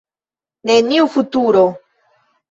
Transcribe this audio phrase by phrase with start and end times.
[0.69, 1.61] Neniu futuro.